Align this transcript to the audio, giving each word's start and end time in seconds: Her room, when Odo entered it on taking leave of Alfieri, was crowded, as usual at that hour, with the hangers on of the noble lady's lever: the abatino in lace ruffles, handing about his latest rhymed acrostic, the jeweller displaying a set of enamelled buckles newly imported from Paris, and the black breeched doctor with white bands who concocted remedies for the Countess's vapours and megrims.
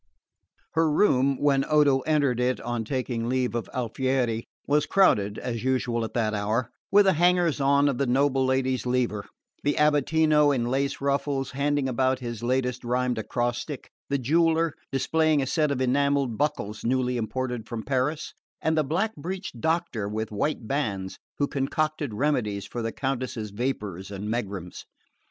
Her 0.71 0.89
room, 0.91 1.37
when 1.39 1.63
Odo 1.69 1.99
entered 1.99 2.39
it 2.39 2.59
on 2.61 2.83
taking 2.83 3.29
leave 3.29 3.53
of 3.53 3.69
Alfieri, 3.71 4.45
was 4.65 4.87
crowded, 4.87 5.37
as 5.37 5.63
usual 5.63 6.03
at 6.03 6.15
that 6.15 6.33
hour, 6.33 6.71
with 6.91 7.05
the 7.05 7.13
hangers 7.13 7.61
on 7.61 7.87
of 7.87 7.99
the 7.99 8.07
noble 8.07 8.43
lady's 8.43 8.87
lever: 8.87 9.25
the 9.61 9.75
abatino 9.75 10.49
in 10.55 10.65
lace 10.65 11.01
ruffles, 11.01 11.51
handing 11.51 11.87
about 11.87 12.17
his 12.17 12.41
latest 12.41 12.83
rhymed 12.83 13.19
acrostic, 13.19 13.91
the 14.09 14.17
jeweller 14.17 14.73
displaying 14.91 15.39
a 15.39 15.45
set 15.45 15.69
of 15.69 15.81
enamelled 15.81 16.35
buckles 16.35 16.83
newly 16.83 17.15
imported 17.15 17.67
from 17.69 17.83
Paris, 17.83 18.33
and 18.59 18.75
the 18.75 18.83
black 18.83 19.15
breeched 19.15 19.59
doctor 19.61 20.09
with 20.09 20.31
white 20.31 20.67
bands 20.67 21.19
who 21.37 21.45
concocted 21.47 22.11
remedies 22.15 22.65
for 22.65 22.81
the 22.81 22.91
Countess's 22.91 23.51
vapours 23.51 24.09
and 24.09 24.31
megrims. 24.31 24.87